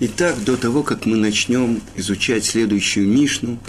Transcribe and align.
Итак, 0.00 0.42
до 0.42 0.56
того, 0.56 0.82
как 0.82 1.06
мы 1.06 1.16
начнем 1.16 1.80
изучать 1.94 2.44
следующую 2.44 3.06
Мишну, 3.06 3.60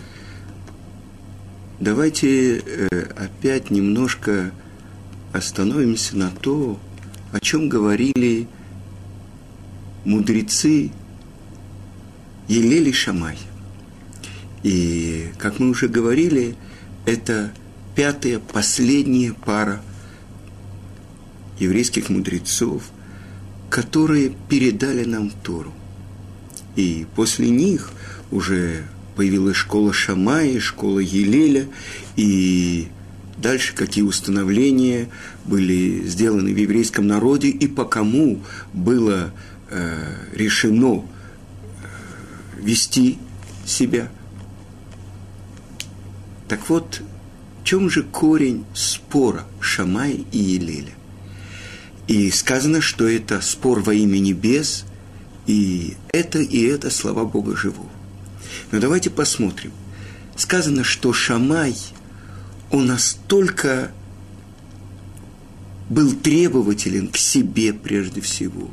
давайте 1.79 2.57
э, 2.57 2.87
опять 3.15 3.69
немножко 3.69 4.51
остановимся 5.33 6.17
на 6.17 6.31
то, 6.31 6.79
о 7.31 7.39
чем 7.39 7.69
говорили 7.69 8.47
мудрецы 10.03 10.89
Елели 12.47 12.91
Шамай. 12.91 13.37
И, 14.63 15.27
как 15.37 15.59
мы 15.59 15.69
уже 15.69 15.87
говорили, 15.87 16.55
это 17.05 17.53
пятая, 17.95 18.39
последняя 18.39 19.33
пара 19.33 19.79
еврейских 21.59 22.09
мудрецов, 22.09 22.81
которые 23.69 24.31
передали 24.49 25.05
нам 25.05 25.29
Тору. 25.29 25.71
И 26.75 27.05
после 27.15 27.49
них 27.49 27.91
уже 28.31 28.83
появилась 29.15 29.55
школа 29.55 29.93
Шамая, 29.93 30.59
школа 30.59 30.99
Елеля, 30.99 31.67
и 32.15 32.89
дальше 33.37 33.73
какие 33.73 34.03
установления 34.03 35.09
были 35.45 36.03
сделаны 36.05 36.53
в 36.53 36.57
еврейском 36.57 37.07
народе 37.07 37.49
и 37.49 37.67
по 37.67 37.85
кому 37.85 38.41
было 38.73 39.33
э, 39.69 40.15
решено 40.33 41.03
э, 41.03 42.61
вести 42.61 43.17
себя. 43.65 44.09
Так 46.47 46.69
вот, 46.69 47.01
в 47.61 47.65
чем 47.65 47.89
же 47.89 48.03
корень 48.03 48.65
спора 48.73 49.45
Шамая 49.59 50.17
и 50.31 50.37
Елеля? 50.37 50.93
И 52.07 52.29
сказано, 52.29 52.81
что 52.81 53.07
это 53.07 53.41
спор 53.41 53.79
во 53.79 53.93
имя 53.93 54.19
небес, 54.19 54.85
и 55.47 55.95
это 56.11 56.39
и 56.39 56.63
это 56.63 56.89
слова 56.89 57.25
Бога 57.25 57.55
живого. 57.55 57.89
Но 58.71 58.79
давайте 58.79 59.09
посмотрим. 59.09 59.71
Сказано, 60.35 60.83
что 60.83 61.13
Шамай, 61.13 61.75
он 62.71 62.87
настолько 62.87 63.91
был 65.89 66.13
требователен 66.13 67.07
к 67.07 67.17
себе 67.17 67.73
прежде 67.73 68.21
всего, 68.21 68.69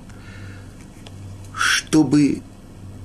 чтобы 1.55 2.43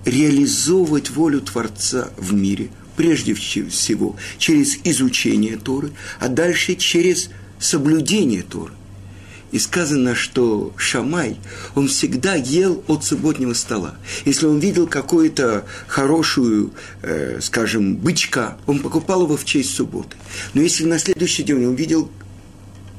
реализовывать 0.05 1.09
волю 1.09 1.41
Творца 1.41 2.09
в 2.17 2.33
мире, 2.33 2.69
прежде 2.95 3.33
всего 3.33 4.15
через 4.37 4.77
изучение 4.85 5.57
Торы, 5.57 5.91
а 6.19 6.29
дальше 6.29 6.75
через 6.75 7.29
соблюдение 7.59 8.43
Торы. 8.43 8.73
И 9.51 9.59
сказано, 9.59 10.13
что 10.13 10.73
Шамай, 10.75 11.37
он 11.73 11.87
всегда 11.87 12.35
ел 12.35 12.83
от 12.87 13.05
субботнего 13.05 13.53
стола. 13.53 13.95
Если 14.25 14.45
он 14.45 14.59
видел 14.59 14.87
какую-то 14.87 15.65
хорошую, 15.87 16.73
э, 17.01 17.39
скажем, 17.41 17.95
бычка, 17.95 18.57
он 18.65 18.79
покупал 18.79 19.23
его 19.23 19.37
в 19.37 19.45
честь 19.45 19.73
субботы. 19.73 20.17
Но 20.53 20.61
если 20.61 20.83
на 20.83 20.99
следующий 20.99 21.43
день 21.43 21.65
он 21.65 21.75
видел 21.75 22.11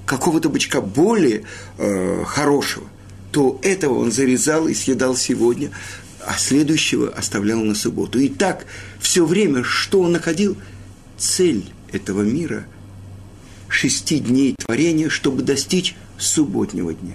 какого-то 0.06 0.48
бычка 0.48 0.80
более 0.80 1.44
э, 1.76 2.24
хорошего, 2.24 2.86
то 3.30 3.58
этого 3.62 3.98
он 3.98 4.10
зарезал 4.10 4.68
и 4.68 4.74
съедал 4.74 5.16
сегодня, 5.16 5.70
а 6.26 6.38
следующего 6.38 7.10
оставлял 7.10 7.60
на 7.60 7.74
субботу. 7.74 8.18
И 8.18 8.28
так 8.28 8.64
все 9.00 9.26
время, 9.26 9.64
что 9.64 10.00
он 10.00 10.12
находил, 10.12 10.56
цель 11.18 11.66
этого 11.92 12.22
мира– 12.22 12.64
шести 13.78 14.18
дней 14.18 14.56
творения, 14.58 15.08
чтобы 15.08 15.42
достичь 15.42 15.94
субботнего 16.18 16.92
дня. 16.92 17.14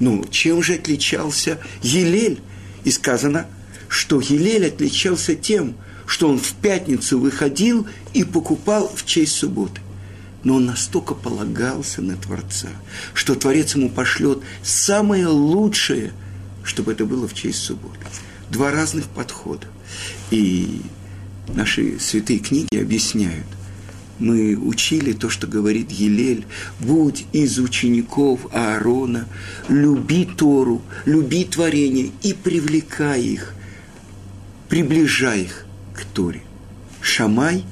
Ну, 0.00 0.24
чем 0.28 0.60
же 0.60 0.74
отличался 0.74 1.60
Елель? 1.80 2.40
И 2.82 2.90
сказано, 2.90 3.46
что 3.88 4.20
Елель 4.20 4.66
отличался 4.66 5.36
тем, 5.36 5.76
что 6.06 6.28
он 6.28 6.40
в 6.40 6.54
пятницу 6.54 7.20
выходил 7.20 7.86
и 8.14 8.24
покупал 8.24 8.92
в 8.92 9.06
честь 9.06 9.34
субботы. 9.34 9.80
Но 10.42 10.56
он 10.56 10.66
настолько 10.66 11.14
полагался 11.14 12.02
на 12.02 12.16
Творца, 12.16 12.70
что 13.14 13.36
Творец 13.36 13.76
ему 13.76 13.88
пошлет 13.88 14.40
самое 14.64 15.28
лучшее, 15.28 16.12
чтобы 16.64 16.92
это 16.92 17.06
было 17.06 17.28
в 17.28 17.34
честь 17.34 17.62
субботы. 17.62 18.04
Два 18.50 18.72
разных 18.72 19.06
подхода. 19.06 19.68
И 20.32 20.80
наши 21.46 22.00
святые 22.00 22.40
книги 22.40 22.76
объясняют– 22.76 23.46
мы 24.22 24.56
учили 24.56 25.12
то, 25.12 25.28
что 25.28 25.46
говорит 25.46 25.90
Елель, 25.90 26.46
будь 26.80 27.26
из 27.32 27.58
учеников 27.58 28.46
Аарона, 28.52 29.26
люби 29.68 30.24
Тору, 30.24 30.80
люби 31.04 31.44
творение 31.44 32.10
и 32.22 32.32
привлекай 32.32 33.22
их, 33.22 33.54
приближай 34.68 35.42
их 35.42 35.66
к 35.94 36.04
Торе. 36.04 36.42
Шамай, 37.00 37.64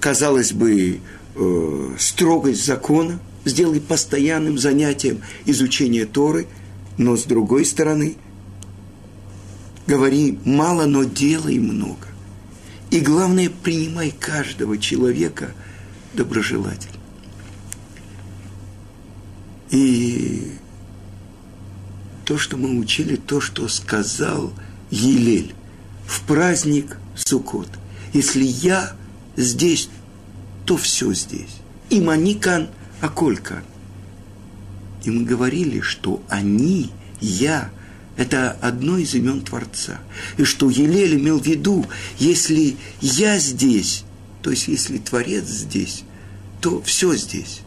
казалось 0.00 0.52
бы, 0.52 1.00
э, 1.34 1.94
строгость 1.98 2.64
закона, 2.64 3.20
сделай 3.44 3.80
постоянным 3.80 4.58
занятием 4.58 5.20
изучения 5.44 6.06
Торы, 6.06 6.46
но 6.96 7.16
с 7.16 7.24
другой 7.24 7.66
стороны, 7.66 8.16
говори 9.86 10.38
мало, 10.44 10.86
но 10.86 11.04
делай 11.04 11.58
много. 11.58 12.11
И 12.92 13.00
главное, 13.00 13.48
принимай 13.48 14.10
каждого 14.10 14.76
человека 14.76 15.54
доброжелательно. 16.12 16.98
И 19.70 20.52
то, 22.26 22.36
что 22.36 22.58
мы 22.58 22.78
учили, 22.78 23.16
то, 23.16 23.40
что 23.40 23.66
сказал 23.68 24.52
Елель 24.90 25.54
в 26.06 26.20
праздник 26.24 26.98
Суккот. 27.16 27.70
Если 28.12 28.44
я 28.44 28.94
здесь, 29.36 29.88
то 30.66 30.76
все 30.76 31.14
здесь. 31.14 31.62
И 31.88 31.98
маникан, 31.98 32.68
а 33.00 33.08
колькан. 33.08 33.64
И 35.02 35.10
мы 35.10 35.24
говорили, 35.24 35.80
что 35.80 36.22
они, 36.28 36.92
я– 37.22 37.70
это 38.16 38.52
одно 38.60 38.98
из 38.98 39.14
имен 39.14 39.40
Творца. 39.40 40.00
И 40.36 40.44
что 40.44 40.68
Елель 40.68 41.16
имел 41.16 41.40
в 41.40 41.46
виду, 41.46 41.86
если 42.18 42.76
я 43.00 43.38
здесь, 43.38 44.04
то 44.42 44.50
есть 44.50 44.68
если 44.68 44.98
Творец 44.98 45.44
здесь, 45.44 46.04
то 46.60 46.82
все 46.82 47.14
здесь. 47.14 47.60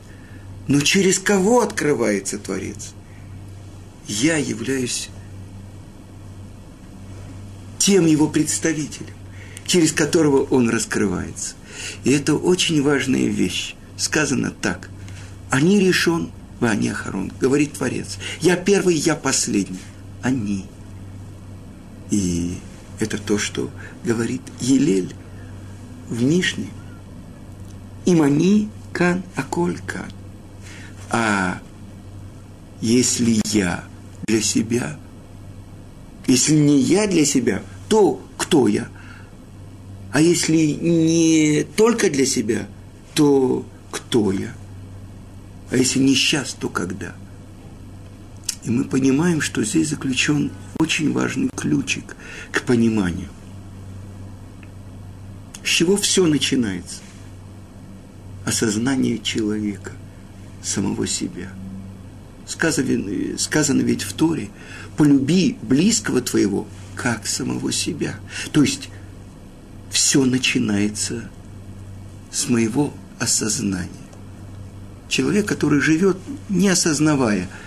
Но 0.68 0.82
через 0.82 1.20
кого 1.20 1.62
открывается 1.62 2.38
Творец? 2.38 2.94
Я 4.08 4.38
являюсь 4.38 5.10
тем 7.80 8.06
его 8.06 8.28
представителем, 8.28 9.14
через 9.66 9.92
которого 9.92 10.44
он 10.44 10.70
раскрывается. 10.70 11.56
И 12.04 12.12
это 12.12 12.36
очень 12.36 12.82
важная 12.82 13.26
вещь. 13.26 13.76
Сказано 13.98 14.52
так. 14.52 14.90
Они 15.50 15.80
решен, 15.80 16.32
Ваня 16.60 16.94
Харон, 16.94 17.32
говорит 17.40 17.74
Творец. 17.74 18.18
Я 18.42 18.56
первый, 18.56 18.96
я 18.96 19.16
последний 19.16 19.80
они. 20.26 20.66
И 22.10 22.58
это 23.00 23.18
то, 23.20 23.38
что 23.38 23.70
говорит 24.04 24.42
Елель 24.60 25.14
в 26.10 26.24
Мишне. 26.24 26.68
Им 28.06 28.24
они 28.24 28.70
кан, 28.92 29.24
кан. 29.86 30.12
А 31.12 31.62
если 32.82 33.40
я 33.54 33.84
для 34.26 34.42
себя, 34.42 34.98
если 36.26 36.56
не 36.56 36.80
я 36.80 37.08
для 37.08 37.26
себя, 37.26 37.62
то 37.88 38.20
кто 38.38 38.68
я? 38.68 38.88
А 40.12 40.22
если 40.22 40.58
не 40.58 41.68
только 41.76 42.10
для 42.10 42.26
себя, 42.26 42.68
то 43.14 43.64
кто 43.92 44.32
я? 44.32 44.56
А 45.70 45.78
если 45.78 46.00
не 46.00 46.16
сейчас, 46.16 46.54
то 46.54 46.68
когда?– 46.68 47.14
и 48.66 48.72
мы 48.72 48.84
понимаем, 48.84 49.42
что 49.42 49.64
здесь 49.64 49.90
заключен 49.90 50.52
очень 50.80 51.14
важный 51.14 51.50
ключик 51.56 52.16
к 52.52 52.64
пониманию. 52.64 53.30
С 55.64 55.68
чего 55.68 55.96
все 55.98 56.26
начинается? 56.26 57.02
Осознание 58.44 59.20
человека, 59.20 59.92
самого 60.64 61.06
себя. 61.06 61.50
Сказано, 62.48 63.38
сказано 63.38 63.82
ведь 63.82 64.04
в 64.04 64.14
Торе, 64.14 64.50
полюби 64.98 65.58
близкого 65.62 66.22
твоего, 66.22 66.68
как 66.96 67.28
самого 67.28 67.72
себя. 67.72 68.16
То 68.52 68.64
есть 68.64 68.90
все 69.92 70.26
начинается 70.26 71.30
с 72.32 72.50
моего 72.50 72.94
осознания. 73.20 73.90
Человек, 75.08 75.48
который 75.48 75.82
живет, 75.82 76.18
не 76.50 76.68
осознавая– 76.70 77.48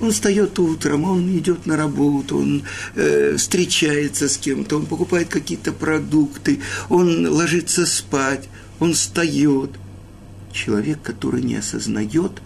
он 0.00 0.12
встает 0.12 0.58
утром, 0.58 1.04
он 1.04 1.38
идет 1.38 1.66
на 1.66 1.76
работу, 1.76 2.38
он 2.38 2.64
э, 2.94 3.36
встречается 3.36 4.28
с 4.28 4.36
кем-то, 4.36 4.76
он 4.76 4.86
покупает 4.86 5.28
какие-то 5.28 5.72
продукты, 5.72 6.60
он 6.88 7.26
ложится 7.26 7.86
спать, 7.86 8.48
он 8.78 8.92
встает. 8.92 9.70
Человек, 10.52 11.02
который 11.02 11.42
не 11.42 11.56
осознает, 11.56 12.42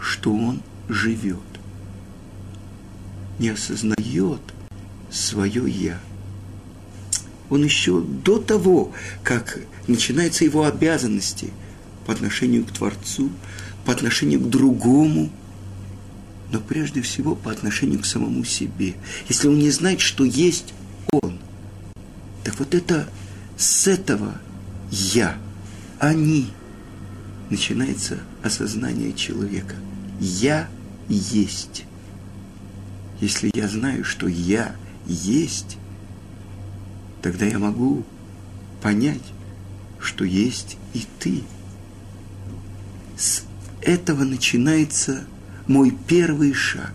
что 0.00 0.32
он 0.32 0.62
живет. 0.88 1.38
Не 3.38 3.50
осознает 3.50 4.40
свое 5.10 5.68
«я». 5.68 6.00
Он 7.48 7.62
еще 7.62 8.00
до 8.00 8.38
того, 8.38 8.92
как 9.22 9.58
начинаются 9.86 10.44
его 10.44 10.64
обязанности 10.64 11.52
по 12.06 12.12
отношению 12.12 12.64
к 12.64 12.72
Творцу, 12.72 13.30
по 13.84 13.92
отношению 13.92 14.40
к 14.40 14.48
другому, 14.48 15.30
но 16.52 16.60
прежде 16.60 17.00
всего 17.00 17.34
по 17.34 17.50
отношению 17.50 18.00
к 18.00 18.06
самому 18.06 18.44
себе. 18.44 18.94
Если 19.28 19.48
он 19.48 19.58
не 19.58 19.70
знает, 19.70 20.00
что 20.00 20.22
есть 20.22 20.74
он, 21.10 21.38
так 22.44 22.58
вот 22.58 22.74
это 22.74 23.08
с 23.56 23.86
этого 23.86 24.38
«я», 24.90 25.38
«они» 25.98 26.48
начинается 27.48 28.18
осознание 28.42 29.14
человека. 29.14 29.76
«Я 30.20 30.68
есть». 31.08 31.84
Если 33.20 33.50
я 33.54 33.68
знаю, 33.68 34.04
что 34.04 34.26
я 34.26 34.74
есть, 35.06 35.78
тогда 37.22 37.46
я 37.46 37.58
могу 37.58 38.04
понять, 38.82 39.22
что 40.00 40.24
есть 40.24 40.76
и 40.92 41.06
ты. 41.18 41.44
С 43.16 43.44
этого 43.80 44.24
начинается 44.24 45.24
мой 45.66 45.96
первый 46.06 46.52
шаг. 46.52 46.92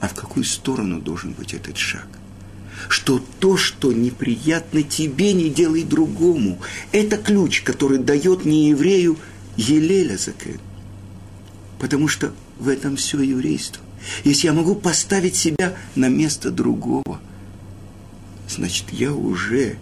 А 0.00 0.08
в 0.08 0.14
какую 0.14 0.44
сторону 0.44 1.00
должен 1.00 1.32
быть 1.32 1.54
этот 1.54 1.76
шаг? 1.76 2.06
Что 2.88 3.22
то, 3.40 3.56
что 3.56 3.92
неприятно 3.92 4.82
тебе, 4.82 5.32
не 5.32 5.48
делай 5.48 5.84
другому. 5.84 6.58
Это 6.92 7.16
ключ, 7.16 7.62
который 7.62 7.98
дает 7.98 8.44
не 8.44 8.68
еврею 8.68 9.16
Елеля 9.56 10.16
Закен. 10.16 10.60
Потому 11.78 12.08
что 12.08 12.32
в 12.58 12.68
этом 12.68 12.96
все 12.96 13.20
еврейство. 13.22 13.82
Если 14.24 14.46
я 14.46 14.52
могу 14.52 14.74
поставить 14.74 15.36
себя 15.36 15.74
на 15.94 16.08
место 16.08 16.50
другого, 16.50 17.20
значит, 18.48 18.90
я 18.92 19.14
уже 19.14 19.76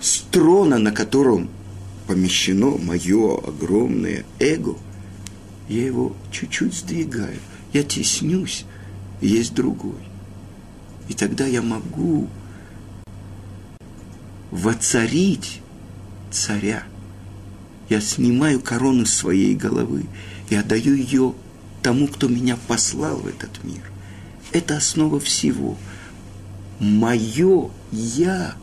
с 0.00 0.20
трона, 0.30 0.78
на 0.78 0.92
котором 0.92 1.50
помещено 2.06 2.78
мое 2.78 3.36
огромное 3.38 4.24
эго, 4.38 4.76
я 5.70 5.86
его 5.86 6.16
чуть-чуть 6.32 6.74
сдвигаю, 6.74 7.38
я 7.72 7.84
теснюсь, 7.84 8.64
есть 9.20 9.54
другой. 9.54 10.00
И 11.08 11.14
тогда 11.14 11.46
я 11.46 11.62
могу 11.62 12.28
воцарить 14.50 15.60
царя. 16.32 16.82
Я 17.88 18.00
снимаю 18.00 18.60
корону 18.60 19.06
своей 19.06 19.54
головы 19.54 20.06
и 20.48 20.56
отдаю 20.56 20.94
ее 20.94 21.34
тому, 21.82 22.08
кто 22.08 22.26
меня 22.26 22.56
послал 22.66 23.18
в 23.18 23.28
этот 23.28 23.62
мир. 23.62 23.82
Это 24.50 24.76
основа 24.76 25.20
всего. 25.20 25.78
Мое 26.80 27.70
«я», 27.92 28.56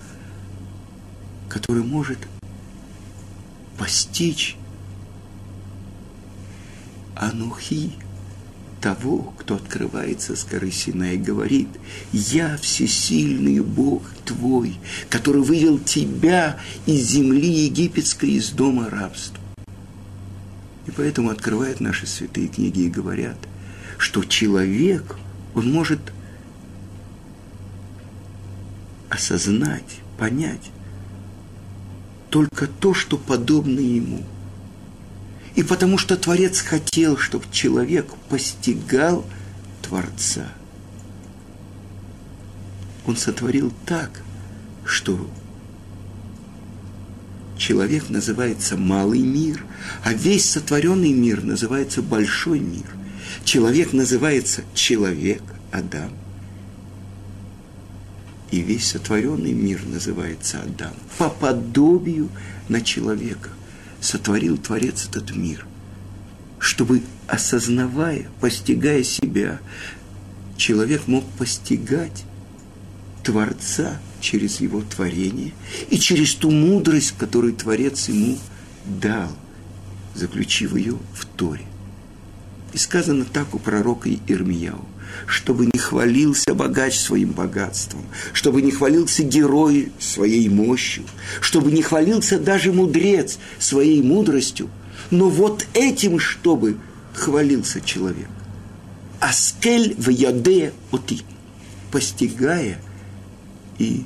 которое 1.48 1.83
может 1.83 2.19
постичь 3.77 4.56
Анухи, 7.19 7.91
того, 8.81 9.33
кто 9.37 9.55
открывается 9.55 10.35
с 10.35 10.45
Сина 10.71 11.13
и 11.13 11.17
говорит, 11.17 11.67
«Я 12.11 12.57
всесильный 12.57 13.59
Бог 13.59 14.03
твой, 14.23 14.75
который 15.09 15.41
вывел 15.41 15.79
тебя 15.79 16.59
из 16.85 17.09
земли 17.09 17.65
египетской, 17.65 18.31
из 18.31 18.51
дома 18.51 18.89
рабства». 18.89 19.39
И 20.85 20.91
поэтому 20.91 21.31
открывают 21.31 21.79
наши 21.79 22.05
святые 22.05 22.47
книги 22.47 22.81
и 22.81 22.89
говорят, 22.89 23.37
что 23.97 24.23
человек, 24.23 25.17
он 25.55 25.71
может 25.71 25.99
осознать, 29.09 30.01
понять 30.19 30.71
только 32.29 32.67
то, 32.67 32.93
что 32.93 33.17
подобно 33.17 33.79
ему. 33.79 34.23
И 35.57 35.63
потому 35.63 35.98
что 35.98 36.15
Творец 36.15 36.62
хотел, 36.62 37.18
чтобы 37.18 37.45
человек 37.51 38.06
постигал 38.30 39.25
Творца. 39.81 40.54
Он 43.07 43.18
сотворил 43.18 43.74
так, 43.88 44.21
что 44.86 45.27
человек 47.57 48.09
называется 48.09 48.77
малый 48.77 49.21
мир, 49.21 49.65
а 50.04 50.13
весь 50.13 50.48
сотворенный 50.48 51.12
мир 51.12 51.44
называется 51.44 52.03
большой 52.03 52.60
мир. 52.60 52.86
Человек 53.44 53.94
называется 53.94 54.62
человек, 54.75 55.42
Адам. 55.71 56.12
И 58.51 58.60
весь 58.60 58.92
сотворенный 58.92 59.53
мир 59.53 59.81
называется 59.88 60.62
Адам. 60.62 60.94
По 61.18 61.31
подобию 61.31 62.30
на 62.69 62.80
человека 62.81 63.50
сотворил 64.07 64.57
Творец 64.57 65.06
этот 65.06 65.36
мир, 65.36 65.65
чтобы, 66.59 67.01
осознавая, 67.27 68.30
постигая 68.39 69.04
себя, 69.04 69.59
человек 70.56 71.07
мог 71.07 71.25
постигать 71.38 72.24
Творца 73.21 74.00
через 74.21 74.62
его 74.62 74.81
творение 74.81 75.51
и 75.89 76.00
через 76.00 76.36
ту 76.36 76.51
мудрость, 76.51 77.15
которую 77.18 77.54
Творец 77.54 78.07
ему 78.07 78.38
дал, 78.86 79.30
заключив 80.15 80.77
ее 80.77 80.98
в 81.13 81.25
Торе. 81.25 81.65
И 82.71 82.77
сказано 82.77 83.25
так 83.25 83.53
у 83.53 83.60
пророка 83.60 84.10
Ирмияу, 84.10 84.86
чтобы 85.25 85.65
не 85.65 85.80
хвалился 85.80 86.54
богач 86.54 86.98
своим 86.98 87.31
богатством, 87.31 88.06
чтобы 88.33 88.62
не 88.62 88.71
хвалился 88.71 89.24
герой 89.24 89.92
своей 90.00 90.50
мощью, 90.50 91.04
чтобы 91.42 91.71
не 91.71 91.81
хвалился 91.81 92.39
даже 92.39 92.71
мудрец 92.71 93.38
своей 93.59 94.01
мудростью, 94.01 94.69
но 95.12 95.30
вот 95.30 95.65
этим, 95.74 96.19
чтобы 96.19 96.77
хвалился 97.13 97.81
человек. 97.81 98.30
Аскель 99.19 99.95
в 99.98 100.09
яде 100.09 100.74
оти, 100.92 101.24
постигая 101.92 102.80
и 103.80 104.06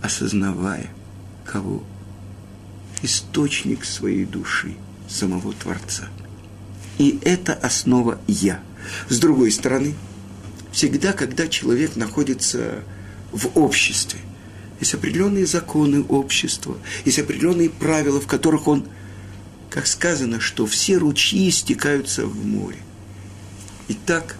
осознавая, 0.00 0.90
кого? 1.44 1.82
Источник 3.02 3.84
своей 3.84 4.24
души, 4.24 4.74
самого 5.08 5.52
Творца. 5.52 6.08
И 6.98 7.18
это 7.22 7.54
основа 7.54 8.20
«я». 8.26 8.60
С 9.08 9.18
другой 9.18 9.50
стороны, 9.52 9.94
всегда, 10.72 11.12
когда 11.12 11.48
человек 11.48 11.96
находится 11.96 12.82
в 13.32 13.58
обществе, 13.58 14.20
есть 14.80 14.94
определенные 14.94 15.46
законы 15.46 16.02
общества, 16.02 16.76
есть 17.04 17.18
определенные 17.18 17.70
правила, 17.70 18.20
в 18.20 18.26
которых 18.26 18.66
он, 18.66 18.86
как 19.70 19.86
сказано, 19.86 20.40
что 20.40 20.66
все 20.66 20.96
ручьи 20.98 21.50
стекаются 21.50 22.26
в 22.26 22.44
море. 22.44 22.78
И 23.88 23.94
так 23.94 24.36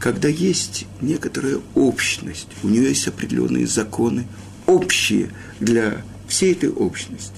когда 0.00 0.28
есть 0.28 0.86
некоторая 1.02 1.60
общность, 1.74 2.48
у 2.62 2.68
нее 2.68 2.88
есть 2.88 3.06
определенные 3.06 3.66
законы, 3.66 4.26
общие 4.66 5.30
для 5.60 6.02
всей 6.26 6.52
этой 6.52 6.70
общности. 6.70 7.36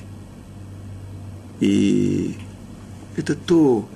И 1.59 2.37
это 3.17 3.35
то, 3.35 3.89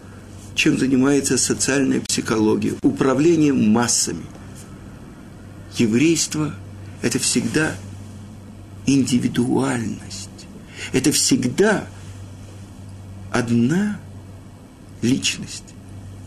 чем 0.54 0.78
занимается 0.78 1.36
социальная 1.38 2.00
психология, 2.00 2.74
управлением 2.82 3.70
массами. 3.70 4.24
Еврейство– 5.76 6.54
это 7.02 7.18
всегда 7.18 7.74
индивидуальность. 8.86 10.30
Это 10.92 11.12
всегда 11.12 11.86
одна 13.30 14.00
личность. 15.02 15.64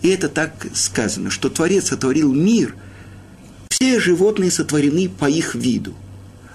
И 0.01 0.09
это 0.09 0.29
так 0.29 0.67
сказано, 0.73 1.29
что 1.29 1.49
Творец 1.49 1.87
сотворил 1.87 2.33
мир, 2.33 2.75
все 3.69 3.99
животные 3.99 4.51
сотворены 4.51 5.09
по 5.09 5.29
их 5.29 5.55
виду, 5.55 5.93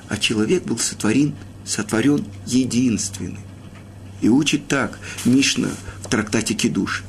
а 0.09 0.17
человек 0.17 0.65
был 0.65 0.79
сотворен, 0.79 1.35
сотворен 1.65 2.25
единственный. 2.47 3.41
И 4.21 4.29
учит 4.29 4.69
так 4.69 4.99
Мишна 5.25 5.71
в 6.05 6.09
трактате 6.09 6.55
Кидуш, 6.55 7.03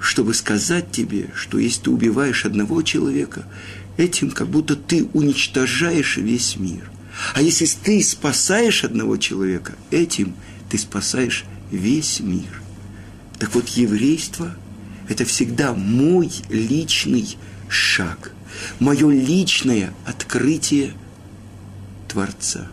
чтобы 0.00 0.34
сказать 0.34 0.90
тебе, 0.90 1.30
что 1.34 1.58
если 1.58 1.82
ты 1.82 1.90
убиваешь 1.90 2.44
одного 2.44 2.82
человека, 2.82 3.46
этим 3.96 4.30
как 4.30 4.48
будто 4.48 4.74
ты 4.76 5.08
уничтожаешь 5.14 6.16
весь 6.16 6.56
мир. 6.56 6.90
А 7.34 7.40
если 7.40 7.66
ты 7.66 8.02
спасаешь 8.02 8.82
одного 8.82 9.16
человека, 9.16 9.74
этим 9.92 10.34
ты 10.68 10.76
спасаешь 10.76 11.44
весь 11.70 12.18
мир. 12.20 12.60
Так 13.38 13.54
вот, 13.54 13.68
еврейство– 13.68 14.54
это 15.08 15.24
всегда 15.24 15.72
мой 15.72 16.30
личный 16.48 17.36
шаг, 17.68 18.32
мое 18.80 19.08
личное 19.10 19.94
открытие 20.04 20.94
Творца. 22.08 22.66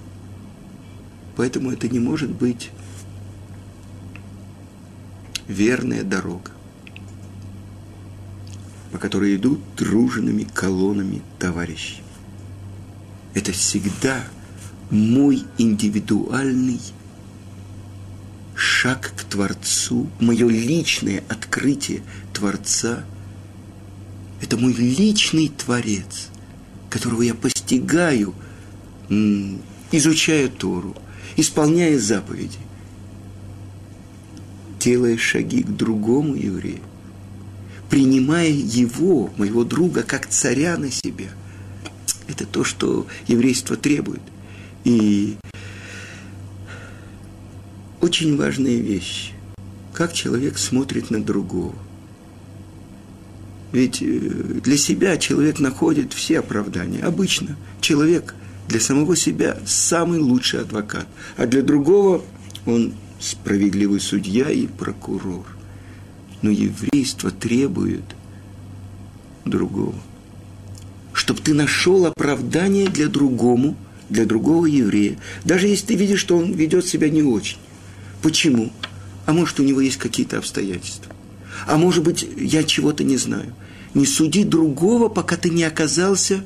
Поэтому 1.36 1.72
это 1.72 1.88
не 1.88 2.00
может 2.00 2.32
быть 2.32 2.72
верная 5.52 6.04
дорога. 6.04 6.52
по 8.92 8.98
которой 8.98 9.36
идут 9.38 9.62
дружными 9.78 10.44
колоннами 10.44 11.22
товарищей. 11.40 12.02
Это 13.34 13.54
всегда 13.54 14.22
мой 14.90 15.46
индивидуальный 15.58 16.82
шаг 18.54 19.14
к 19.16 19.24
Творцу, 19.24 20.10
мое 20.20 20.48
личное 20.50 21.24
открытие 21.30 22.04
Творца. 22.34 23.06
Это 24.42 24.58
мой 24.58 24.74
личный 24.74 25.48
Творец, 25.48 26.28
которого 26.90 27.22
я 27.22 27.34
постигаю, 27.34 28.34
изучая 29.92 30.50
Тору, 30.50 30.96
исполняя 31.38 31.98
заповеди, 31.98 32.58
делая 34.82 35.18
шаги 35.18 35.62
к 35.64 35.70
другому 35.70 36.36
еврею, 36.36 36.82
принимая 37.90 38.50
его, 38.50 39.32
моего 39.38 39.64
друга, 39.64 40.02
как 40.04 40.28
царя 40.28 40.78
на 40.78 40.92
себя. 40.92 41.30
Это 42.28 42.46
то, 42.46 42.64
что 42.64 43.06
еврейство 43.28 43.76
требует. 43.76 44.22
И 44.84 45.38
очень 48.02 48.36
важная 48.38 48.78
вещь. 48.78 49.34
Как 49.94 50.14
человек 50.14 50.58
смотрит 50.58 51.12
на 51.12 51.24
другого. 51.24 51.76
Ведь 53.72 54.02
э, 54.02 54.06
для 54.08 54.78
себя 54.78 55.18
человек 55.18 55.60
находит 55.60 56.14
все 56.14 56.40
оправдания. 56.40 57.04
Обычно 57.04 57.58
человек 57.82 58.34
для 58.68 58.80
самого 58.80 59.16
себя 59.16 59.58
самый 59.66 60.20
лучший 60.20 60.62
адвокат, 60.62 61.08
а 61.38 61.46
для 61.46 61.62
другого 61.62 62.24
он 62.66 62.94
справедливый 63.22 64.00
судья 64.00 64.50
и 64.50 64.68
прокурор. 64.68 65.46
Но 66.42 66.50
еврейство 66.50 67.32
требует 67.32 68.04
другого. 69.46 69.96
Чтобы 71.14 71.42
ты 71.42 71.54
нашел 71.54 72.06
оправдание 72.08 72.88
для 72.88 73.08
другому, 73.08 73.76
для 74.10 74.26
другого 74.26 74.66
еврея, 74.66 75.18
даже 75.46 75.68
если 75.68 75.88
ты 75.88 75.96
видишь, 75.96 76.20
что 76.20 76.38
он 76.38 76.52
ведет 76.54 76.86
себя 76.86 77.10
не 77.10 77.22
очень. 77.22 77.58
Почему? 78.22 78.72
А 79.26 79.34
может, 79.34 79.60
у 79.60 79.64
него 79.64 79.82
есть 79.82 79.98
какие-то 79.98 80.38
обстоятельства. 80.38 81.14
А 81.68 81.78
может 81.78 82.04
быть, 82.04 82.28
я 82.38 82.64
чего-то 82.64 83.04
не 83.04 83.18
знаю. 83.18 83.54
Не 83.94 84.06
суди 84.06 84.44
другого, 84.44 85.10
пока 85.10 85.38
ты 85.38 85.50
не 85.50 85.64
оказался 85.64 86.44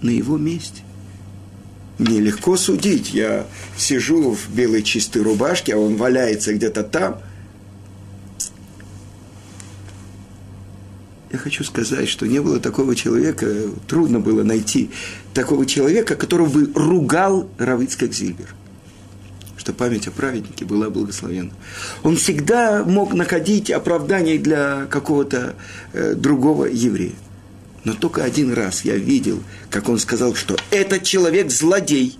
на 0.00 0.10
его 0.10 0.38
месте. 0.38 0.82
Мне 1.98 2.20
легко 2.20 2.56
судить. 2.56 3.12
Я 3.12 3.46
сижу 3.76 4.32
в 4.32 4.50
белой 4.50 4.82
чистой 4.82 5.22
рубашке, 5.22 5.74
а 5.74 5.78
он 5.78 5.96
валяется 5.96 6.54
где-то 6.54 6.84
там. 6.84 7.20
Я 11.30 11.38
хочу 11.38 11.62
сказать, 11.64 12.08
что 12.08 12.26
не 12.26 12.40
было 12.40 12.58
такого 12.58 12.96
человека, 12.96 13.46
трудно 13.86 14.18
было 14.18 14.42
найти 14.42 14.90
такого 15.34 15.66
человека, 15.66 16.14
которого 16.14 16.48
бы 16.48 16.72
ругал 16.74 17.50
Равицкак 17.58 18.12
Зильбер 18.12 18.54
что 19.68 19.74
память 19.74 20.08
о 20.08 20.10
праведнике 20.12 20.64
была 20.64 20.88
благословенна. 20.88 21.50
Он 22.02 22.16
всегда 22.16 22.84
мог 22.84 23.12
находить 23.12 23.70
оправдание 23.70 24.38
для 24.38 24.86
какого-то 24.86 25.56
э, 25.92 26.14
другого 26.14 26.64
еврея. 26.64 27.12
Но 27.84 27.94
только 27.94 28.24
один 28.24 28.52
раз 28.52 28.84
я 28.84 28.96
видел, 28.96 29.42
как 29.70 29.88
он 29.88 29.98
сказал, 29.98 30.34
что 30.34 30.56
этот 30.70 31.04
человек 31.04 31.50
злодей. 31.50 32.18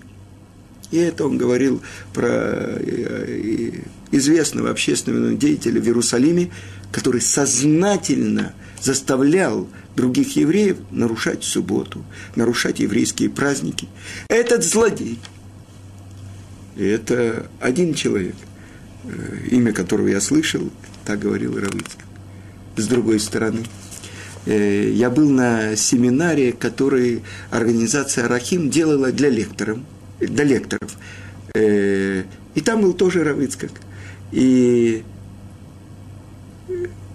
И 0.90 0.96
это 0.96 1.26
он 1.26 1.36
говорил 1.36 1.82
про 2.14 2.28
э, 2.28 2.82
э, 2.86 3.80
известного 4.10 4.70
общественного 4.70 5.34
деятеля 5.34 5.80
в 5.80 5.84
Иерусалиме, 5.84 6.50
который 6.92 7.20
сознательно 7.20 8.54
заставлял 8.80 9.68
других 9.96 10.36
евреев 10.36 10.78
нарушать 10.90 11.44
субботу, 11.44 12.04
нарушать 12.36 12.80
еврейские 12.80 13.28
праздники. 13.28 13.88
Этот 14.28 14.64
злодей– 14.64 15.18
и 16.78 16.84
это 16.84 17.50
один 17.60 17.92
человек, 17.92 18.36
э, 19.02 19.48
имя 19.50 19.72
которого 19.72 20.06
я 20.06 20.20
слышал, 20.20 20.70
так 21.04 21.18
говорил 21.18 21.58
Равыцкий. 21.58 22.04
С 22.76 22.86
другой 22.86 23.18
стороны, 23.18 23.64
я 24.54 25.10
был 25.10 25.28
на 25.28 25.76
семинаре, 25.76 26.52
который 26.52 27.22
организация 27.50 28.28
Рахим 28.28 28.70
делала 28.70 29.12
для 29.12 29.28
лекторов. 29.28 29.78
Для 30.20 30.44
лекторов. 30.44 30.96
Э, 31.54 32.24
и 32.54 32.60
там 32.60 32.82
был 32.82 32.94
тоже 32.94 33.24
Равыцкак. 33.24 33.72
И 34.32 35.04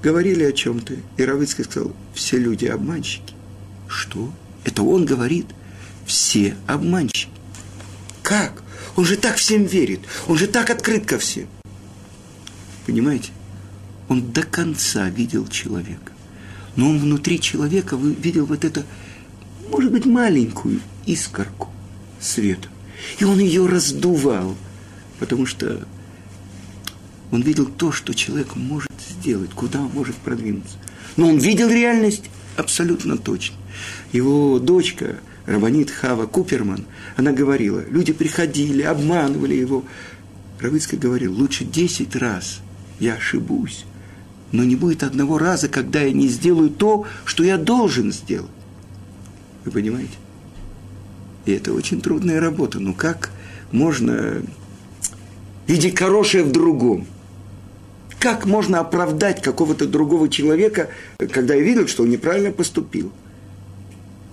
говорили 0.01 0.43
о 0.43 0.51
чем-то. 0.51 0.93
И 1.17 1.23
Равыцкак 1.23 1.65
сказал, 1.65 1.95
все 2.13 2.37
люди 2.37 2.65
обманщики. 2.65 3.33
Что? 3.87 4.31
Это 4.63 4.83
он 4.83 5.05
говорит, 5.05 5.47
все 6.05 6.55
обманщики. 6.67 7.31
Как? 8.21 8.63
Он 8.95 9.05
же 9.05 9.17
так 9.17 9.37
всем 9.37 9.65
верит, 9.65 10.01
он 10.27 10.37
же 10.37 10.47
так 10.47 10.69
открыт 10.69 11.05
ко 11.05 11.17
всем. 11.17 11.47
Понимаете? 12.85 13.31
Он 14.07 14.31
до 14.31 14.43
конца 14.43 15.09
видел 15.09 15.47
человека. 15.47 16.11
Но 16.75 16.89
он 16.89 16.99
внутри 16.99 17.39
человека 17.39 17.95
видел 17.95 18.45
вот 18.45 18.65
это, 18.65 18.85
может 19.69 19.91
быть, 19.91 20.05
маленькую 20.05 20.79
искорку 21.05 21.69
света. 22.19 22.67
И 23.19 23.23
он 23.23 23.39
ее 23.39 23.65
раздувал, 23.67 24.55
потому 25.19 25.45
что 25.45 25.85
он 27.31 27.41
видел 27.41 27.65
то, 27.65 27.91
что 27.91 28.13
человек 28.13 28.55
может 28.55 28.91
сделать, 29.19 29.51
куда 29.51 29.81
он 29.81 29.91
может 29.93 30.15
продвинуться. 30.15 30.77
Но 31.15 31.29
он 31.29 31.37
видел 31.37 31.69
реальность 31.69 32.29
абсолютно 32.57 33.17
точно. 33.17 33.55
Его 34.11 34.59
дочка– 34.59 35.17
Рабанит 35.45 35.91
Хава 35.91 36.25
Куперман, 36.25 36.85
она 37.17 37.33
говорила, 37.33 37.83
люди 37.89 38.13
приходили, 38.13 38.81
обманывали 38.81 39.55
его. 39.55 39.83
Равицкий 40.59 40.97
говорил, 40.97 41.33
лучше 41.33 41.65
десять 41.65 42.15
раз 42.15 42.61
я 42.99 43.15
ошибусь, 43.15 43.83
но 44.53 44.63
не 44.63 44.77
будет 44.77 45.03
одного 45.03 45.37
раза, 45.37 45.67
когда 45.67 46.01
я 46.01 46.13
не 46.13 46.29
сделаю 46.29 46.69
то, 46.69 47.05
что 47.25 47.43
я 47.43 47.57
должен 47.57 48.13
сделать. 48.13 48.49
Вы 49.65 49.71
понимаете? 49.71 50.13
И 51.45 51.51
это 51.51 51.73
очень 51.73 51.99
трудная 51.99 52.39
работа. 52.39 52.79
Ну 52.79 52.93
как 52.93 53.31
можно 53.73 54.41
видеть 55.67 55.99
хорошее 55.99 56.45
в 56.45 56.53
другом? 56.53 57.05
Как 58.19 58.45
можно 58.45 58.79
оправдать 58.79 59.41
какого-то 59.41 59.87
другого 59.87 60.29
человека, 60.29 60.87
когда 61.17 61.55
я 61.55 61.61
видел, 61.61 61.87
что 61.87 62.03
он 62.03 62.09
неправильно 62.11 62.51
поступил? 62.51 63.11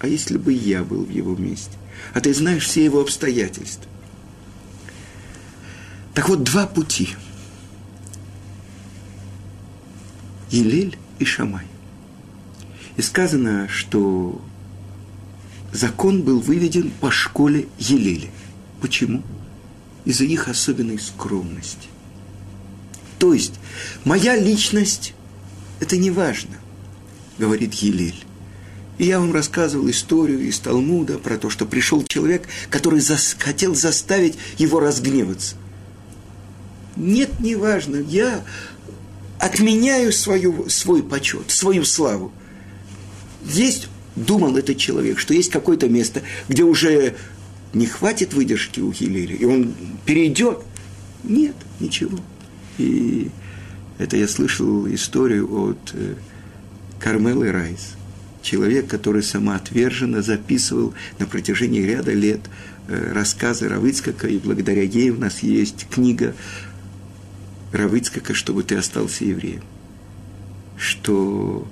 а 0.00 0.06
если 0.06 0.38
бы 0.38 0.52
я 0.52 0.82
был 0.82 1.04
в 1.04 1.10
его 1.10 1.36
месте? 1.36 1.72
А 2.14 2.20
ты 2.20 2.32
знаешь 2.32 2.64
все 2.64 2.84
его 2.84 3.00
обстоятельства. 3.00 3.84
Так 6.14 6.28
вот, 6.28 6.42
два 6.42 6.66
пути. 6.66 7.10
Елель 10.50 10.96
и 11.18 11.24
Шамай. 11.24 11.66
И 12.96 13.02
сказано, 13.02 13.68
что 13.68 14.40
закон 15.72 16.22
был 16.22 16.40
выведен 16.40 16.90
по 17.00 17.10
школе 17.10 17.68
Елели. 17.78 18.30
Почему? 18.80 19.22
Из-за 20.04 20.24
их 20.24 20.48
особенной 20.48 20.98
скромности. 20.98 21.88
То 23.18 23.34
есть, 23.34 23.54
моя 24.04 24.36
личность– 24.36 25.14
это 25.80 25.96
не 25.96 26.10
важно, 26.10 26.56
говорит 27.38 27.74
Елель. 27.74 28.24
И 28.98 29.06
я 29.06 29.20
вам 29.20 29.32
рассказывал 29.32 29.88
историю 29.90 30.40
из 30.40 30.58
Талмуда 30.58 31.18
про 31.18 31.38
то, 31.38 31.48
что 31.48 31.64
пришел 31.64 32.04
человек, 32.04 32.46
который 32.68 33.00
зас, 33.00 33.36
хотел 33.38 33.74
заставить 33.74 34.36
его 34.58 34.80
разгневаться. 34.80 35.56
Нет, 36.96 37.40
не 37.40 37.56
важно, 37.56 37.96
я 37.96 38.44
отменяю 39.40 40.12
свою, 40.12 40.68
свой 40.68 41.02
почет, 41.02 41.50
свою 41.50 41.84
славу. 41.84 42.30
Есть, 43.44 43.88
думал 44.14 44.56
этот 44.56 44.76
человек, 44.76 45.18
что 45.18 45.34
есть 45.34 45.50
какое-то 45.50 45.88
место, 45.88 46.22
где 46.48 46.62
уже 46.62 47.16
не 47.72 47.86
хватит 47.86 48.34
выдержки 48.34 48.80
у 48.80 48.92
Хилеля, 48.92 49.34
и 49.34 49.44
он 49.44 49.74
перейдет. 50.04 50.58
Нет, 51.24 51.56
ничего. 51.80 52.18
И 52.78 53.30
это 53.98 54.16
я 54.16 54.28
слышал 54.28 54.86
историю 54.92 55.52
от 55.52 55.78
э, 55.94 56.14
Кармелы 56.98 57.50
Райс 57.50 57.94
человек, 58.42 58.86
который 58.86 59.22
самоотверженно 59.22 60.22
записывал 60.22 60.94
на 61.18 61.26
протяжении 61.26 61.82
ряда 61.82 62.12
лет 62.12 62.40
э, 62.88 63.12
рассказы 63.12 63.68
Равыцкака, 63.68 64.28
и 64.28 64.38
благодаря 64.38 64.82
ей 64.82 65.10
у 65.10 65.16
нас 65.16 65.40
есть 65.40 65.86
книга 65.90 66.34
Равыцкака 67.72 68.34
«Чтобы 68.34 68.62
ты 68.62 68.76
остался 68.76 69.24
евреем». 69.24 69.62
Что 70.76 71.66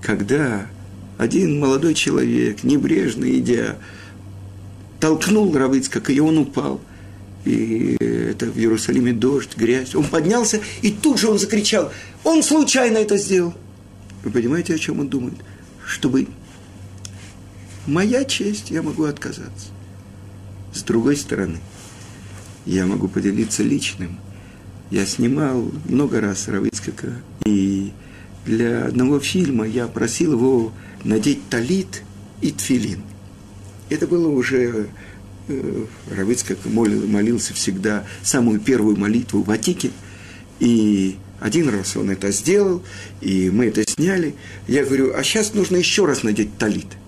когда 0.00 0.66
один 1.18 1.58
молодой 1.58 1.94
человек, 1.94 2.62
небрежно 2.62 3.30
идя, 3.38 3.76
толкнул 5.00 5.56
Равыцкака, 5.56 6.12
и 6.12 6.20
он 6.20 6.38
упал– 6.38 6.80
и 7.44 7.96
это 8.00 8.46
в 8.46 8.56
Иерусалиме 8.56 9.12
дождь, 9.12 9.56
грязь. 9.56 9.94
Он 9.94 10.04
поднялся, 10.04 10.60
и 10.80 10.90
тут 10.90 11.18
же 11.18 11.28
он 11.28 11.38
закричал, 11.38 11.92
он 12.24 12.42
случайно 12.42 12.98
это 12.98 13.16
сделал. 13.16 13.54
Вы 14.22 14.30
понимаете, 14.30 14.74
о 14.74 14.78
чем 14.78 15.00
он 15.00 15.08
думает? 15.08 15.34
Чтобы 15.84 16.28
моя 17.86 18.24
честь, 18.24 18.70
я 18.70 18.82
могу 18.82 19.04
отказаться. 19.04 19.68
С 20.72 20.82
другой 20.82 21.16
стороны, 21.16 21.58
я 22.64 22.86
могу 22.86 23.08
поделиться 23.08 23.64
личным. 23.64 24.18
Я 24.92 25.06
снимал 25.06 25.72
много 25.86 26.20
раз 26.20 26.48
Равицкака, 26.48 27.14
и 27.46 27.92
для 28.44 28.84
одного 28.84 29.20
фильма 29.20 29.66
я 29.66 29.86
просил 29.86 30.34
его 30.34 30.70
надеть 31.02 31.48
талит 31.48 32.02
и 32.42 32.50
тфилин. 32.50 33.00
Это 33.88 34.06
было 34.06 34.28
уже 34.28 34.88
э, 35.48 35.84
Равицкак 36.10 36.58
молился 36.66 37.54
всегда 37.54 38.04
самую 38.22 38.60
первую 38.60 38.98
молитву 38.98 39.42
в 39.42 39.50
Атике, 39.50 39.92
и 40.60 41.16
один 41.40 41.70
раз 41.70 41.96
он 41.96 42.10
это 42.10 42.30
сделал, 42.30 42.82
и 43.22 43.48
мы 43.48 43.68
это 43.68 43.90
сняли. 43.90 44.34
Я 44.68 44.84
говорю, 44.84 45.14
а 45.16 45.24
сейчас 45.24 45.54
нужно 45.54 45.76
еще 45.76 46.04
раз 46.04 46.22
надеть 46.22 46.58
талит. 46.58 46.98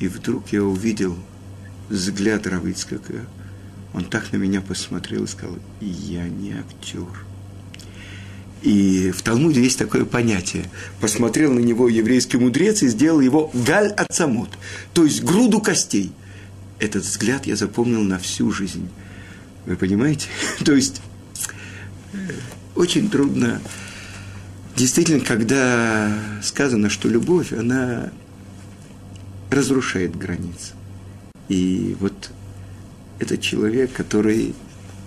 И 0.00 0.08
вдруг 0.08 0.48
я 0.48 0.64
увидел 0.64 1.16
взгляд 1.88 2.48
Равицкака. 2.48 3.26
Он 3.96 4.04
так 4.04 4.30
на 4.30 4.36
меня 4.36 4.60
посмотрел 4.60 5.24
и 5.24 5.26
сказал, 5.26 5.56
я 5.80 6.28
не 6.28 6.52
актер. 6.52 7.08
И 8.60 9.10
в 9.10 9.22
Талмуде 9.22 9.62
есть 9.62 9.78
такое 9.78 10.04
понятие. 10.04 10.68
Посмотрел 11.00 11.54
на 11.54 11.60
него 11.60 11.88
еврейский 11.88 12.36
мудрец 12.36 12.82
и 12.82 12.88
сделал 12.88 13.20
его 13.20 13.50
галь 13.54 13.88
ацамот, 13.88 14.50
то 14.92 15.02
есть 15.02 15.24
груду 15.24 15.62
костей. 15.62 16.12
Этот 16.78 17.04
взгляд 17.04 17.46
я 17.46 17.56
запомнил 17.56 18.02
на 18.02 18.18
всю 18.18 18.52
жизнь. 18.52 18.90
Вы 19.64 19.76
понимаете? 19.76 20.28
то 20.64 20.74
есть 20.74 21.00
очень 22.74 23.08
трудно. 23.08 23.62
Действительно, 24.76 25.24
когда 25.24 26.12
сказано, 26.42 26.90
что 26.90 27.08
любовь, 27.08 27.54
она 27.54 28.10
разрушает 29.50 30.14
границы. 30.18 30.74
И 31.48 31.96
вот 31.98 32.30
этот 33.18 33.40
человек, 33.40 33.92
который 33.92 34.54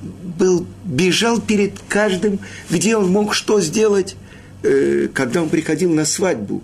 был, 0.02 0.66
бежал 0.86 1.42
перед 1.42 1.74
каждым, 1.88 2.40
где 2.70 2.96
он 2.96 3.12
мог 3.12 3.34
что 3.34 3.60
сделать, 3.62 4.16
э, 4.64 5.10
когда 5.14 5.42
он 5.42 5.50
приходил 5.50 5.94
на 5.94 6.06
свадьбу, 6.06 6.64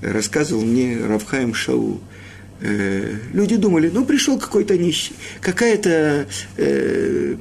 рассказывал 0.00 0.62
мне 0.62 0.98
Равхаем 1.04 1.54
Шау. 1.54 2.00
Э, 2.60 3.14
люди 3.32 3.56
думали, 3.56 3.90
ну 3.92 4.04
пришел 4.04 4.38
какой-то 4.38 4.78
нищий, 4.78 5.14
какая-то 5.40 6.26
э, 6.56 7.36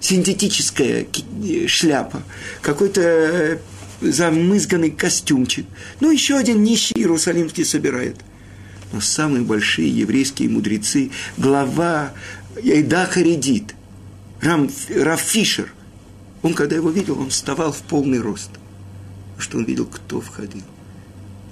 синтетическая 0.00 1.06
шляпа, 1.66 2.22
какой-то 2.60 3.58
замызганный 4.00 4.90
костюмчик. 4.90 5.66
Ну, 6.00 6.10
еще 6.10 6.36
один 6.36 6.62
нищий 6.62 6.94
иерусалимский 6.94 7.64
собирает. 7.64 8.16
Но 8.94 9.00
самые 9.00 9.42
большие 9.42 9.90
еврейские 9.90 10.48
мудрецы, 10.48 11.10
глава 11.36 12.12
Эйда 12.62 13.06
Харидит, 13.06 13.74
Рам, 14.40 14.70
Раф 14.88 15.20
Фишер, 15.20 15.74
он, 16.42 16.54
когда 16.54 16.76
его 16.76 16.90
видел, 16.90 17.18
он 17.18 17.30
вставал 17.30 17.72
в 17.72 17.82
полный 17.82 18.20
рост. 18.20 18.50
Что 19.36 19.58
он 19.58 19.64
видел, 19.64 19.86
кто 19.86 20.20
входил. 20.20 20.62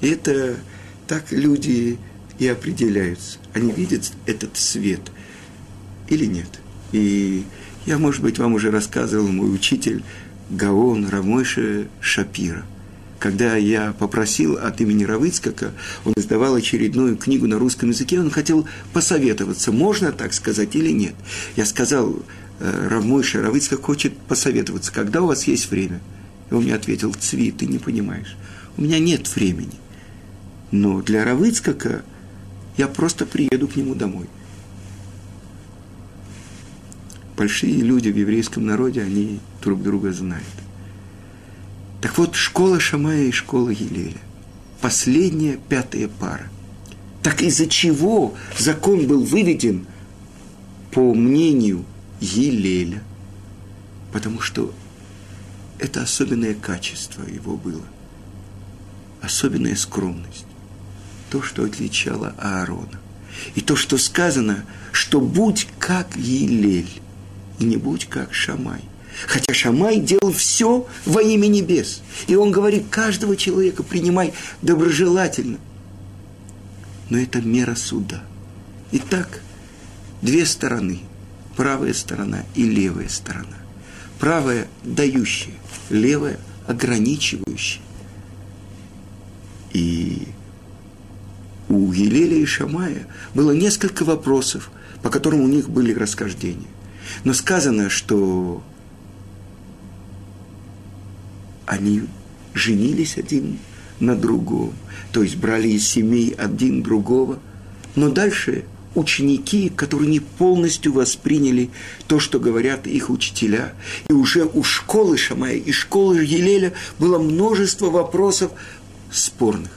И 0.00 0.06
это 0.06 0.54
так 1.08 1.32
люди 1.32 1.98
и 2.38 2.46
определяются. 2.46 3.38
Они 3.54 3.72
видят 3.72 4.12
этот 4.26 4.56
свет 4.56 5.00
или 6.06 6.26
нет. 6.26 6.60
И 6.92 7.44
я, 7.86 7.98
может 7.98 8.22
быть, 8.22 8.38
вам 8.38 8.54
уже 8.54 8.70
рассказывал 8.70 9.26
мой 9.26 9.52
учитель 9.52 10.04
Гаон 10.48 11.08
Рамойша 11.08 11.88
Шапира. 12.00 12.64
Когда 13.22 13.54
я 13.54 13.92
попросил 13.92 14.56
от 14.56 14.80
имени 14.80 15.04
Равыцкака, 15.04 15.70
он 16.04 16.12
издавал 16.16 16.56
очередную 16.56 17.16
книгу 17.16 17.46
на 17.46 17.56
русском 17.56 17.90
языке, 17.90 18.18
он 18.18 18.32
хотел 18.32 18.66
посоветоваться, 18.92 19.70
можно 19.70 20.10
так 20.10 20.32
сказать 20.32 20.74
или 20.74 20.90
нет. 20.90 21.14
Я 21.54 21.64
сказал, 21.64 22.16
«Э, 22.58 22.88
Равмойша 22.90 23.40
Равыцкак 23.40 23.80
хочет 23.80 24.18
посоветоваться, 24.18 24.92
когда 24.92 25.22
у 25.22 25.28
вас 25.28 25.44
есть 25.44 25.70
время? 25.70 26.00
И 26.50 26.54
он 26.54 26.64
мне 26.64 26.74
ответил, 26.74 27.14
Цви, 27.14 27.52
ты 27.52 27.66
не 27.66 27.78
понимаешь, 27.78 28.36
у 28.76 28.82
меня 28.82 28.98
нет 28.98 29.32
времени. 29.36 29.78
Но 30.72 31.00
для 31.00 31.24
Равыцкака 31.24 32.02
я 32.76 32.88
просто 32.88 33.24
приеду 33.24 33.68
к 33.68 33.76
нему 33.76 33.94
домой– 33.94 34.26
большие 37.36 37.74
люди 37.74 38.08
в 38.08 38.16
еврейском 38.16 38.66
народе, 38.66 39.02
они 39.02 39.38
друг 39.62 39.82
друга 39.82 40.12
знают. 40.12 40.44
Так 42.02 42.18
вот, 42.18 42.34
школа 42.34 42.80
Шамая 42.80 43.22
и 43.22 43.30
школа 43.30 43.70
Елеля. 43.70 44.18
Последняя, 44.80 45.56
пятая 45.68 46.08
пара. 46.08 46.50
Так 47.22 47.40
из-за 47.42 47.68
чего 47.68 48.34
закон 48.58 49.06
был 49.06 49.22
выведен 49.22 49.86
по 50.90 51.14
мнению 51.14 51.84
Елеля? 52.20 53.04
Потому 54.12 54.40
что 54.40 54.74
это 55.78 56.02
особенное 56.02 56.54
качество 56.54 57.22
его 57.22 57.56
было. 57.56 57.84
Особенная 59.20 59.76
скромность. 59.76 60.46
То, 61.30 61.40
что 61.40 61.62
отличало 61.62 62.34
Аарона. 62.36 62.98
И 63.54 63.60
то, 63.60 63.76
что 63.76 63.96
сказано, 63.96 64.64
что 64.90 65.20
будь 65.20 65.68
как 65.78 66.16
Елель 66.16 67.00
и 67.60 67.64
не 67.64 67.76
будь 67.76 68.06
как 68.06 68.34
Шамай. 68.34 68.82
Хотя 69.26 69.52
Шамай 69.54 69.98
делал 69.98 70.32
все 70.32 70.86
во 71.04 71.22
имя 71.22 71.46
небес. 71.46 72.02
И 72.26 72.34
он 72.34 72.50
говорит, 72.50 72.84
каждого 72.90 73.36
человека 73.36 73.82
принимай 73.82 74.32
доброжелательно. 74.62 75.58
Но 77.10 77.18
это 77.18 77.40
мера 77.40 77.74
суда. 77.74 78.22
Итак, 78.92 79.40
две 80.20 80.46
стороны. 80.46 81.00
Правая 81.56 81.92
сторона 81.92 82.44
и 82.54 82.64
левая 82.64 83.08
сторона. 83.08 83.58
Правая– 84.18 84.68
дающая, 84.84 85.54
левая– 85.90 86.38
ограничивающая. 86.66 87.82
И 89.72 90.28
у 91.68 91.92
Елеля 91.92 92.36
и 92.36 92.44
Шамая 92.44 93.06
было 93.34 93.52
несколько 93.52 94.04
вопросов, 94.04 94.70
по 95.02 95.10
которым 95.10 95.40
у 95.40 95.48
них 95.48 95.68
были 95.68 95.92
расхождения. 95.92 96.68
Но 97.24 97.32
сказано, 97.32 97.90
что 97.90 98.62
они 101.66 102.02
женились 102.54 103.16
один 103.16 103.58
на 104.00 104.16
другом, 104.16 104.72
то 105.12 105.22
есть 105.22 105.36
брали 105.36 105.68
из 105.68 105.86
семей 105.86 106.34
один 106.36 106.82
другого. 106.82 107.38
Но 107.94 108.08
дальше 108.10 108.64
ученики, 108.94 109.70
которые 109.70 110.08
не 110.08 110.20
полностью 110.20 110.92
восприняли 110.92 111.70
то, 112.06 112.18
что 112.18 112.38
говорят 112.38 112.86
их 112.86 113.10
учителя. 113.10 113.72
И 114.08 114.12
уже 114.12 114.44
у 114.44 114.62
школы 114.62 115.16
Шамая 115.16 115.56
и 115.56 115.72
школы 115.72 116.24
Елеля 116.24 116.72
было 116.98 117.18
множество 117.18 117.90
вопросов 117.90 118.52
спорных. 119.10 119.70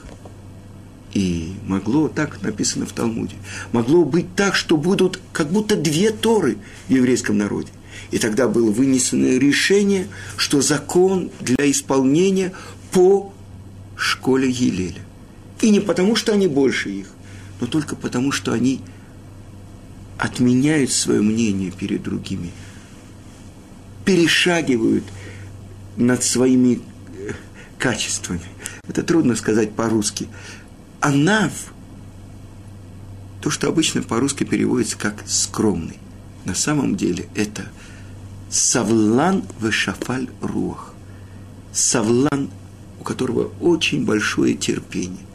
И 1.14 1.54
могло, 1.66 2.08
так 2.08 2.42
написано 2.42 2.84
в 2.84 2.92
Талмуде, 2.92 3.36
могло 3.72 4.04
быть 4.04 4.34
так, 4.34 4.54
что 4.54 4.76
будут 4.76 5.18
как 5.32 5.50
будто 5.50 5.74
две 5.74 6.10
Торы 6.10 6.58
в 6.88 6.90
еврейском 6.90 7.38
народе. 7.38 7.70
И 8.10 8.18
тогда 8.18 8.48
было 8.48 8.70
вынесено 8.70 9.38
решение, 9.38 10.08
что 10.36 10.60
закон 10.60 11.30
для 11.40 11.70
исполнения 11.70 12.52
по 12.92 13.32
школе 13.96 14.50
Елеля. 14.50 15.02
И 15.60 15.70
не 15.70 15.80
потому, 15.80 16.16
что 16.16 16.32
они 16.32 16.46
больше 16.46 16.90
их, 16.90 17.08
но 17.60 17.66
только 17.66 17.96
потому, 17.96 18.32
что 18.32 18.52
они 18.52 18.80
отменяют 20.18 20.92
свое 20.92 21.22
мнение 21.22 21.70
перед 21.70 22.02
другими, 22.02 22.52
перешагивают 24.04 25.04
над 25.96 26.22
своими 26.22 26.80
э, 27.18 27.32
качествами. 27.78 28.40
Это 28.86 29.02
трудно 29.02 29.34
сказать 29.34 29.72
по-русски 29.72 30.28
анав, 31.00 31.52
то, 33.40 33.50
что 33.50 33.68
обычно 33.68 34.02
по-русски 34.02 34.44
переводится 34.44 34.98
как 34.98 35.22
скромный. 35.26 35.98
На 36.46 36.54
самом 36.54 36.96
деле 36.96 37.28
это 37.34 37.66
савлан 38.48 39.42
вешафаль 39.60 40.28
руах. 40.40 40.94
Савлан, 41.72 42.50
у 43.00 43.04
которого 43.04 43.50
очень 43.60 44.04
большое 44.04 44.54
терпение. 44.54 45.26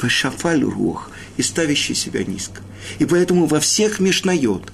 Вешафаль 0.00 0.62
руах 0.62 1.10
и 1.38 1.42
ставящий 1.42 1.94
себя 1.94 2.22
низко. 2.22 2.60
И 2.98 3.06
поэтому 3.06 3.46
во 3.46 3.60
всех 3.60 3.98
мешнает 3.98 4.70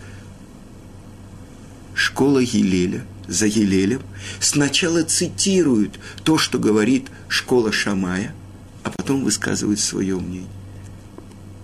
школа 1.94 2.40
Елеля 2.40 3.04
за 3.28 3.46
Елелем 3.46 4.02
сначала 4.40 5.04
цитируют 5.04 6.00
то, 6.24 6.38
что 6.38 6.58
говорит 6.58 7.06
школа 7.28 7.70
Шамая, 7.70 8.34
а 8.82 8.90
потом 8.90 9.22
высказывает 9.22 9.78
свое 9.78 10.16
мнение. 10.16 10.50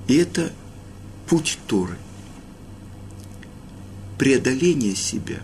И 0.06 0.14
это 0.14 0.52
путь 1.26 1.58
Торы. 1.66 1.96
Преодоление 4.18 4.94
себя. 4.94 5.40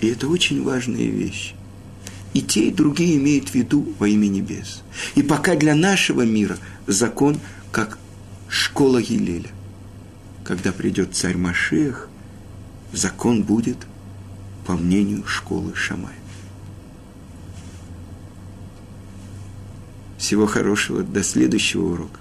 И 0.00 0.06
это 0.06 0.28
очень 0.28 0.62
важная 0.62 1.06
вещь. 1.06 1.54
и 2.34 2.42
те, 2.42 2.68
и 2.68 2.72
другие 2.72 3.16
имеют 3.16 3.50
в 3.50 3.54
виду 3.54 3.94
во 3.98 4.08
имя 4.08 4.26
небес. 4.26 4.82
И 5.14 5.22
пока 5.22 5.54
для 5.54 5.74
нашего 5.74 6.22
мира 6.22 6.58
закон 6.86 7.40
как 7.70 7.98
школа 8.48 9.00
Гилеля. 9.00 9.50
Когда 10.44 10.72
придет 10.72 11.14
царь 11.14 11.36
Машех, 11.36 12.08
закон 12.92 13.44
будет 13.44 13.78
по 14.66 14.74
мнению 14.74 15.24
школы 15.26 15.74
Шамая. 15.74 16.18
Всего 20.18 20.46
хорошего, 20.46 21.02
до 21.02 21.22
следующего 21.22 21.92
урока. 21.92 22.20